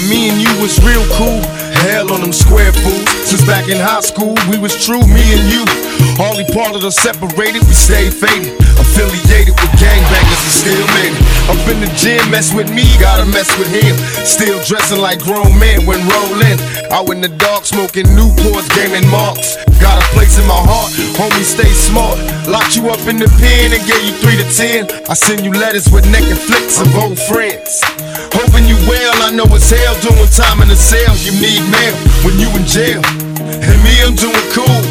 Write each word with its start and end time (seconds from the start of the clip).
Now 0.00 0.08
me 0.08 0.30
and 0.30 0.40
you 0.40 0.48
was 0.62 0.80
real 0.80 1.04
cool. 1.12 1.40
Hell 1.84 2.12
on 2.12 2.20
them 2.20 2.32
square 2.32 2.72
fools. 2.72 3.08
Since 3.28 3.44
back 3.44 3.68
in 3.68 3.76
high 3.76 4.00
school, 4.00 4.36
we 4.48 4.56
was 4.58 4.72
true, 4.84 5.00
me 5.04 5.24
and 5.36 5.44
you. 5.52 5.64
Only 6.16 6.44
part 6.52 6.76
of 6.76 6.84
us 6.84 6.96
separated, 6.96 7.60
we 7.68 7.74
stayed 7.76 8.12
faded. 8.12 8.56
Affiliated 8.80 9.56
with 9.60 9.72
gangbangers 9.76 10.40
and 10.40 10.56
still 10.56 10.86
made 10.96 11.12
it. 11.12 11.20
Up 11.52 11.60
in 11.68 11.80
the 11.84 11.90
gym, 11.96 12.20
mess 12.30 12.52
with 12.54 12.72
me, 12.72 12.84
gotta 12.96 13.26
mess 13.28 13.52
with 13.58 13.68
him. 13.68 13.96
Still 14.24 14.62
dressing 14.64 15.00
like 15.00 15.20
grown 15.20 15.52
men 15.58 15.84
when 15.84 16.00
rolling. 16.08 16.56
Out 16.90 17.10
in 17.12 17.20
the 17.20 17.28
dark, 17.28 17.64
smoking 17.64 18.06
Newports, 18.16 18.72
gaming 18.72 19.08
marks. 19.10 19.56
Got 19.80 20.00
a 20.00 20.06
place 20.16 20.38
in 20.38 20.46
my 20.46 20.60
heart, 20.60 20.92
homie, 21.16 21.44
stay 21.44 21.68
smart. 21.72 22.16
Locked 22.48 22.76
you 22.76 22.88
up 22.88 23.00
in 23.08 23.18
the 23.18 23.28
pen 23.40 23.72
and 23.72 23.82
gave 23.84 24.00
you 24.04 24.16
three 24.20 24.36
to 24.40 24.48
ten. 24.48 24.88
I 25.08 25.14
send 25.14 25.44
you 25.44 25.52
letters 25.52 25.92
with 25.92 26.08
neck 26.08 26.24
and 26.24 26.38
flicks 26.38 26.80
of 26.80 26.88
old 26.96 27.18
friends. 27.18 27.80
Hoping 28.32 28.59
I 29.30 29.32
know 29.32 29.46
it's 29.54 29.70
hell 29.70 29.94
doing 30.02 30.26
time 30.34 30.58
in 30.60 30.66
the 30.66 30.74
cell. 30.74 31.14
You 31.22 31.30
need 31.38 31.62
mail 31.70 31.94
when 32.26 32.34
you 32.42 32.50
in 32.50 32.66
jail. 32.66 32.98
And 33.38 33.78
me, 33.86 33.94
I'm 34.02 34.18
doing 34.18 34.34
cool. 34.50 34.82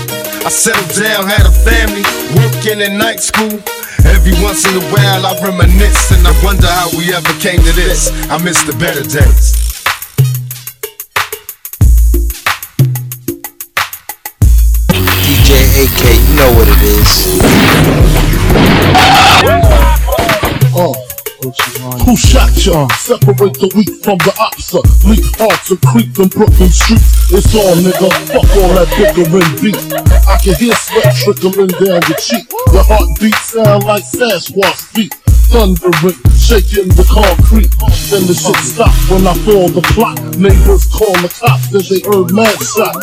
I 0.48 0.50
settled 0.50 0.96
down, 0.96 1.28
had 1.28 1.44
a 1.44 1.52
family, 1.52 2.08
working 2.40 2.80
in 2.80 2.98
night 2.98 3.20
school. 3.20 3.60
Every 4.08 4.32
once 4.40 4.64
in 4.64 4.80
a 4.80 4.86
while 4.96 5.26
I 5.28 5.36
reminisce 5.44 6.16
and 6.16 6.26
I 6.26 6.32
wonder 6.42 6.72
how 6.72 6.88
we 6.96 7.12
ever 7.12 7.36
came 7.44 7.60
to 7.60 7.74
this. 7.76 8.16
I 8.32 8.42
miss 8.42 8.64
the 8.64 8.72
better 8.80 9.04
days. 9.04 9.60
DJ 15.28 15.52
AK, 15.84 16.00
you 16.16 16.36
know 16.40 16.48
what 16.56 16.72
it 16.72 16.80
is. 19.60 19.69
Who 21.50 22.14
shot 22.16 22.54
ya? 22.62 22.86
Separate 22.94 23.58
the 23.58 23.72
weak 23.74 23.90
from 24.06 24.22
the 24.22 24.34
opsa. 24.38 24.86
Uh, 24.86 25.10
Leak 25.10 25.26
hearts 25.42 25.72
and 25.74 25.82
creep 25.82 26.14
in 26.22 26.30
Brooklyn 26.30 26.70
streets. 26.70 27.34
It's 27.34 27.56
all 27.58 27.74
nigga. 27.74 28.10
Fuck 28.30 28.50
all 28.62 28.70
that 28.78 28.90
bickering 28.94 29.54
beat. 29.58 29.82
I 30.30 30.38
can 30.38 30.54
hear 30.62 30.78
sweat 30.78 31.10
trickling 31.18 31.74
down 31.82 32.06
your 32.06 32.20
cheek. 32.22 32.46
Your 32.70 32.86
heartbeat 32.86 33.34
sound 33.42 33.84
like 33.90 34.06
Sasquatch 34.06 34.94
feet. 34.94 35.14
Thundering, 35.50 36.14
shaking 36.38 36.94
the 36.94 37.02
concrete. 37.10 37.74
Then 38.14 38.30
the 38.30 38.38
shit 38.38 38.62
stop 38.62 38.94
when 39.10 39.26
I 39.26 39.34
fall 39.42 39.66
the 39.74 39.82
plot. 39.98 40.22
Neighbors 40.38 40.86
call 40.94 41.18
the 41.26 41.30
cops, 41.34 41.74
then 41.74 41.82
they 41.90 42.06
heard 42.06 42.30
mad 42.30 42.54
shots. 42.62 43.02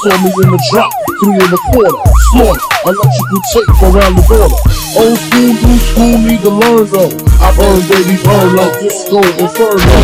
Saw 0.00 0.16
me 0.24 0.32
in 0.32 0.48
the 0.48 0.60
drop, 0.72 0.88
three 1.20 1.36
and 1.36 1.52
a 1.52 1.60
quarter. 1.68 1.92
Slaughter, 2.32 2.64
electrical 2.88 3.40
tape 3.52 3.76
around 3.84 4.16
the 4.16 4.24
border. 4.24 4.60
Old 4.96 5.18
school, 5.28 5.52
new 5.60 5.76
school, 5.76 6.16
need 6.24 6.40
to 6.40 6.52
learn 6.56 6.88
though. 6.88 7.33
I 7.54 7.56
burn, 7.56 7.80
baby, 7.86 8.18
like 8.58 8.80
disco 8.80 9.22
inferno. 9.38 9.98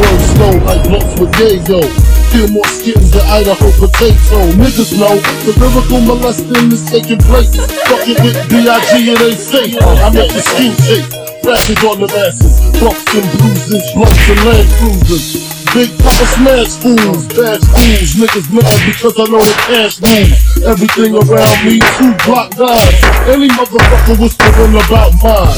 Burn 0.00 0.20
slow 0.24 0.56
like 0.64 0.84
with 1.20 1.32
yayo. 1.36 1.84
Kill 2.32 2.48
more 2.48 2.64
skins 2.66 3.10
than 3.12 3.20
Idaho 3.28 3.70
potato. 3.76 4.40
Niggas 4.56 4.96
know 4.98 5.20
the 5.44 5.52
lyrical 5.60 6.00
molesting 6.00 6.72
is 6.72 6.84
taking 6.88 7.18
place. 7.18 7.54
Fucking 7.60 8.24
with 8.24 8.48
B.I.G. 8.48 9.10
and 9.10 9.18
they 9.18 9.34
safe. 9.34 9.76
I 9.82 10.10
make 10.10 10.32
the 10.32 10.40
skin 10.40 10.72
shake. 10.80 11.04
Rapping 11.44 11.76
on 11.84 12.00
the 12.00 12.08
masses. 12.08 12.56
Bumps 12.80 13.04
and 13.12 13.28
bruises, 13.36 13.84
blunts 13.92 14.28
and 14.30 14.40
land 14.48 14.68
cruisers. 14.80 15.54
Big 15.74 15.90
Papa 15.98 16.26
smash 16.38 16.70
fools, 16.78 17.26
bad 17.34 17.58
fools, 17.58 18.14
niggas 18.14 18.46
mad 18.54 18.78
because 18.86 19.18
I 19.18 19.26
know 19.26 19.42
the 19.42 19.56
cash 19.66 19.98
moves. 19.98 20.62
Everything 20.62 21.18
around 21.18 21.58
me, 21.66 21.82
two 21.98 22.14
block 22.22 22.54
guys. 22.54 22.94
Any 23.26 23.48
motherfucker 23.50 24.14
whispering 24.22 24.78
about 24.78 25.18
mine. 25.18 25.50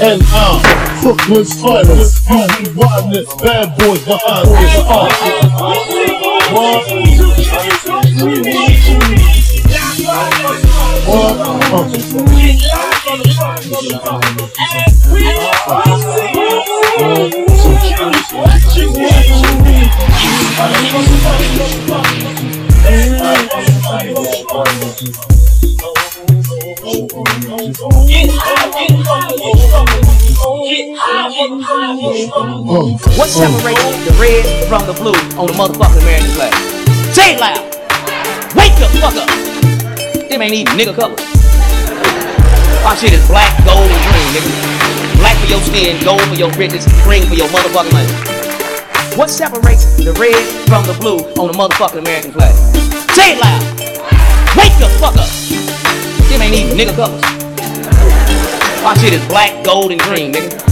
And 0.00 0.24
I'm 0.32 0.71
Brooklyn's 1.02 1.60
finest. 1.60 2.30
You 2.30 2.36
be 2.38 3.18
it, 3.18 3.26
bad 3.42 3.76
boys 3.76 4.04
behind 4.04 4.46
this. 4.46 4.78
Uh. 4.78 5.32
What? 32.30 33.28
Separates 33.28 33.82
the 34.06 34.14
red 34.20 34.46
from 34.68 34.86
the 34.86 34.94
blue 34.94 35.16
on 35.34 35.46
the 35.50 35.56
motherfucking 35.58 36.02
American 36.02 36.30
flag? 36.38 36.54
Say 37.10 37.34
it 37.34 37.40
loud. 37.40 37.58
Wake 38.54 38.76
the 38.78 38.86
fuck 39.02 39.16
up. 39.18 39.26
Them 40.30 40.42
ain't 40.42 40.54
even 40.54 40.78
nigga 40.78 40.94
colors. 40.94 41.18
My 42.84 42.94
shit 42.94 43.12
is 43.12 43.26
black, 43.26 43.50
gold, 43.64 43.90
and 43.90 44.02
green, 44.06 44.28
nigga. 44.38 45.18
Black 45.18 45.36
for 45.38 45.50
your 45.50 45.60
skin, 45.62 45.98
gold 46.04 46.22
for 46.22 46.34
your 46.34 46.50
riches, 46.54 46.86
green 47.02 47.26
for 47.26 47.34
your 47.34 47.48
motherfucking 47.48 47.90
money. 47.90 48.12
What 49.18 49.28
separates 49.30 49.96
the 49.96 50.12
red 50.14 50.38
from 50.70 50.86
the 50.86 50.94
blue 51.00 51.18
on 51.42 51.50
the 51.50 51.56
motherfucking 51.58 51.98
American 51.98 52.32
flag? 52.32 52.54
Say 53.18 53.34
it 53.34 53.40
loud. 53.42 53.62
Wake 54.54 54.74
the 54.78 54.86
fuck 55.02 55.16
up. 55.18 55.30
Them 56.30 56.42
ain't 56.42 56.54
even 56.54 56.78
nigga 56.78 56.94
colors. 56.94 57.22
My 58.82 58.94
shit 58.98 59.12
is 59.12 59.26
black, 59.26 59.64
gold, 59.64 59.90
and 59.90 60.00
green, 60.02 60.32
nigga. 60.32 60.71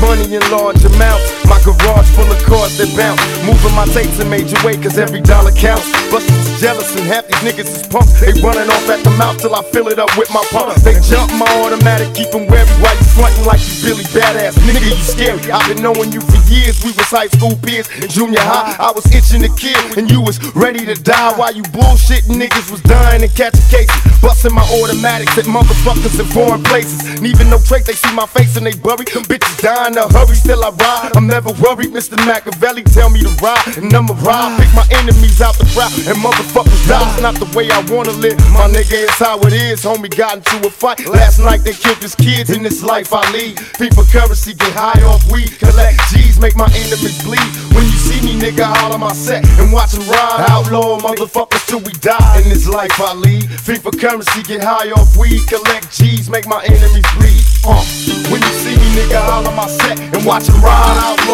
Money 0.00 0.34
in 0.34 0.40
large 0.50 0.84
amounts. 0.84 1.39
My 1.50 1.58
garage 1.66 2.06
full 2.14 2.30
of 2.30 2.38
cars 2.46 2.78
that 2.78 2.86
bounce. 2.94 3.18
Moving 3.42 3.74
my 3.74 3.82
tapes 3.90 4.22
in 4.22 4.30
major 4.30 4.54
way, 4.62 4.78
cause 4.78 4.96
every 5.02 5.20
dollar 5.20 5.50
counts. 5.50 5.90
Busters 6.06 6.30
is 6.46 6.60
jealous 6.62 6.94
and 6.94 7.02
half 7.02 7.26
these 7.26 7.42
niggas 7.42 7.66
is 7.66 7.82
punks. 7.90 8.22
They 8.22 8.30
running 8.38 8.70
off 8.70 8.86
at 8.86 9.02
the 9.02 9.10
mouth 9.18 9.42
till 9.42 9.58
I 9.58 9.66
fill 9.74 9.88
it 9.90 9.98
up 9.98 10.14
with 10.14 10.30
my 10.30 10.46
pump. 10.54 10.78
They 10.86 10.94
jump 11.02 11.34
my 11.34 11.50
automatic, 11.66 12.14
keep 12.14 12.30
them 12.30 12.46
wary 12.46 12.70
while 12.78 12.94
you 12.94 13.06
frontin' 13.18 13.42
like 13.50 13.58
you 13.58 13.74
Billy 13.82 14.06
Badass. 14.14 14.54
Nigga, 14.62 14.94
you 14.94 15.02
scary. 15.02 15.42
I've 15.50 15.66
been 15.66 15.82
knowing 15.82 16.14
you 16.14 16.22
for 16.22 16.38
years. 16.46 16.78
We 16.86 16.94
was 16.94 17.10
high 17.10 17.26
school 17.34 17.58
peers. 17.66 17.90
In 17.98 18.06
junior 18.06 18.38
high, 18.38 18.78
I 18.78 18.94
was 18.94 19.02
itching 19.10 19.42
to 19.42 19.50
kill, 19.58 19.98
and 19.98 20.06
you 20.06 20.22
was 20.22 20.38
ready 20.54 20.86
to 20.86 20.94
die 20.94 21.34
while 21.34 21.50
you 21.50 21.66
bullshitting 21.74 22.38
niggas 22.38 22.70
was 22.70 22.80
dying 22.86 23.26
and 23.26 23.34
catching 23.34 23.66
cases. 23.66 23.98
Busting 24.22 24.54
my 24.54 24.62
automatics 24.78 25.34
at 25.34 25.50
motherfuckers 25.50 26.14
in 26.20 26.26
foreign 26.30 26.62
places. 26.62 27.20
Leaving 27.20 27.50
no 27.50 27.58
trace, 27.58 27.86
they 27.86 27.98
see 27.98 28.14
my 28.14 28.26
face 28.26 28.54
and 28.56 28.66
they 28.66 28.76
bury. 28.78 29.08
Them 29.10 29.24
bitches 29.24 29.58
dying 29.58 29.94
to 29.94 30.06
hurry 30.12 30.36
till 30.44 30.62
I 30.62 30.70
ride. 30.70 31.16
I'm 31.16 31.26
never 31.26 31.39
worried, 31.48 31.90
Mr. 31.90 32.16
Machiavelli 32.26 32.82
tell 32.82 33.08
me 33.08 33.20
to 33.20 33.30
ride, 33.40 33.78
and 33.78 33.92
I'ma 33.94 34.14
ride. 34.20 34.60
Pick 34.60 34.72
my 34.74 34.84
enemies 34.90 35.40
out 35.40 35.56
the 35.56 35.64
crowd, 35.72 35.92
and 36.04 36.18
motherfuckers 36.18 36.88
die. 36.88 37.00
It's 37.12 37.22
not 37.22 37.34
the 37.36 37.48
way 37.56 37.70
I 37.70 37.80
wanna 37.88 38.12
live, 38.12 38.36
my 38.52 38.68
nigga. 38.68 39.08
It's 39.08 39.18
how 39.18 39.38
it 39.40 39.52
is. 39.52 39.82
Homie 39.82 40.14
got 40.14 40.36
into 40.36 40.66
a 40.66 40.70
fight 40.70 41.06
last 41.06 41.38
night. 41.38 41.64
They 41.64 41.72
killed 41.72 41.98
his 41.98 42.14
kids. 42.14 42.50
In 42.50 42.62
this 42.62 42.82
life 42.82 43.12
I 43.12 43.22
lead, 43.32 43.56
people 43.78 44.04
currency 44.04 44.54
get 44.54 44.72
high 44.72 45.00
off 45.04 45.24
weed. 45.30 45.56
Collect 45.58 45.96
G's, 46.10 46.38
make 46.38 46.56
my 46.56 46.66
enemies 46.66 47.22
bleed. 47.22 47.50
When 47.72 47.84
you 47.84 47.98
see 47.98 48.20
me, 48.26 48.34
nigga, 48.34 48.64
holler 48.64 48.98
my 48.98 49.12
set 49.12 49.46
and 49.58 49.72
watch 49.72 49.92
them 49.92 50.08
ride. 50.08 50.44
Outlaw 50.50 50.98
motherfuckers 50.98 51.64
till 51.66 51.80
we 51.80 51.92
die. 52.02 52.42
In 52.42 52.48
this 52.50 52.66
life 52.66 52.92
I 53.00 53.14
lead, 53.14 53.44
FIFA 53.44 54.00
currency 54.00 54.42
get 54.42 54.62
high 54.62 54.90
off 54.90 55.16
weed. 55.16 55.46
Collect 55.46 55.90
G's, 55.92 56.28
make 56.28 56.46
my 56.46 56.62
enemies 56.64 57.06
bleed. 57.16 57.44
Uh, 57.64 57.84
when 58.32 58.40
you 58.40 58.54
see 58.60 58.76
me, 58.76 58.88
nigga, 58.96 59.20
holler 59.20 59.54
my 59.54 59.68
set 59.68 59.98
and 60.00 60.24
watch 60.24 60.46
them 60.46 60.60
ride. 60.62 60.96
Outlaw 60.98 61.29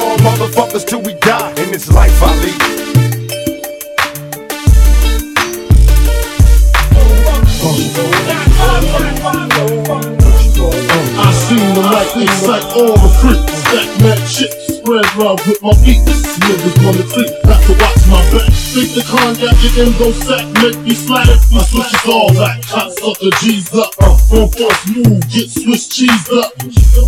inside 12.46 12.78
all 12.78 12.94
the 12.94 13.10
freaks. 13.18 13.52
Stack 13.66 13.90
mad 14.02 14.22
shit, 14.28 14.52
spread 14.70 15.06
love 15.18 15.42
with 15.46 15.60
my 15.62 15.74
feet. 15.82 16.02
Niggas 16.46 16.78
wanna 16.84 17.02
creep, 17.10 17.32
have 17.42 17.62
to 17.66 17.74
watch 17.74 18.02
my 18.06 18.22
back. 18.30 18.52
Think 18.54 18.94
the 18.94 19.02
cognac 19.02 19.58
in 19.66 19.74
endo 19.82 20.12
sack 20.12 20.46
make 20.62 20.78
me 20.86 20.94
slack. 20.94 21.26
My 21.50 21.62
switch 21.66 21.90
is 21.90 22.06
all 22.06 22.30
that, 22.38 22.62
hot 22.70 22.92
sucker 22.94 23.34
G's 23.42 23.74
up. 23.74 23.90
Uh, 23.98 24.14
On 24.36 24.50
force 24.50 24.82
move, 24.94 25.22
get 25.30 25.50
Swiss 25.50 25.88
cheese 25.88 26.28
up. 26.38 26.54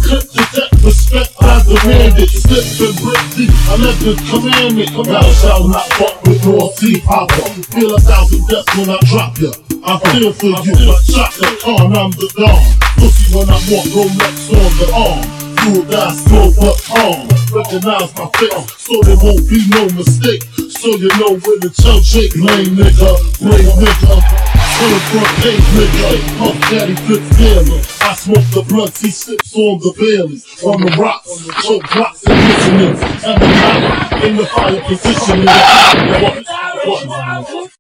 Clip 0.02 0.26
the 0.26 0.42
deck, 0.54 0.70
respect 0.82 1.30
I 1.40 1.62
demand 1.62 2.18
it. 2.18 2.30
Slip 2.30 2.66
and 2.82 2.96
brick 2.98 3.50
I 3.70 3.74
let 3.78 3.96
the 4.02 4.14
commandment. 4.26 4.90
Thou 4.90 5.22
shalt 5.38 5.70
not 5.70 5.86
fuck 5.94 6.22
with 6.26 6.44
North 6.44 6.78
Sea 6.78 6.98
Hopper. 7.06 7.46
Feel 7.74 7.94
a 7.94 8.00
thousand 8.00 8.46
deaths 8.48 8.76
when 8.76 8.90
I 8.90 8.98
drop 9.06 9.38
ya. 9.38 9.67
I 9.84 9.98
feel 10.10 10.32
for 10.32 10.46
you, 10.46 10.75
but 10.86 11.00
shot 11.04 11.32
the 11.34 11.58
con, 11.62 11.96
I'm 11.96 12.10
the 12.12 12.28
dawn. 12.34 12.64
Pussy 12.98 13.36
when 13.36 13.48
I 13.48 13.58
walk, 13.70 13.86
Rolex 13.94 14.50
on 14.50 14.72
the 14.78 14.88
arm. 14.94 15.38
Do 15.58 15.75
You 15.75 15.84
die 15.84 16.14
slow 16.14 16.50
but 16.56 16.78
calm. 16.82 17.28
Recognize 17.52 18.10
my 18.16 18.28
face, 18.38 18.72
so 18.78 19.00
there 19.02 19.16
won't 19.22 19.48
be 19.48 19.60
no 19.69 19.84
mistake. 19.96 20.42
So 20.70 20.88
you 20.96 21.08
know 21.19 21.38
where 21.38 21.58
the 21.60 21.70
chump 21.75 22.04
shake, 22.04 22.34
lame 22.36 22.76
nigga, 22.76 23.10
brave 23.40 23.72
nigga. 23.78 24.14
Turn 24.78 25.00
front 25.10 25.32
page 25.42 25.69
nigga, 25.75 26.08
Puff 26.38 26.56
Daddy 26.70 26.94
Fifth 27.06 27.36
Taylor. 27.36 27.80
I 28.02 28.14
smoke 28.14 28.48
the 28.54 28.64
blunts, 28.69 29.00
he 29.00 29.10
sips 29.10 29.54
on 29.54 29.78
the 29.80 29.92
Baileys, 29.98 30.62
on 30.62 30.80
the 30.80 30.96
rocks, 30.96 31.46
choke 31.62 31.82
blocks 31.92 32.25
and 32.26 32.38
listeners, 32.48 33.00
and 33.25 33.42
the 33.42 33.48
mouth 33.48 34.25
in 34.25 34.36
the 34.36 34.46
fire 34.46 34.80
position 34.82 35.44
what, 36.86 37.04
what, 37.06 37.77